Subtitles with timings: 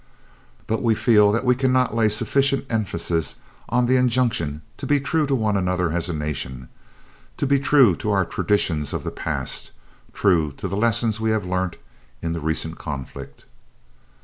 [0.65, 3.35] "But we feel that we cannot lay sufficient emphasis
[3.69, 6.69] on the injunction to be true to one another as a nation,
[7.37, 9.69] to be true to our traditions of the past,
[10.11, 11.75] true to the lessons we have learnt
[12.19, 13.45] in the recent conflict."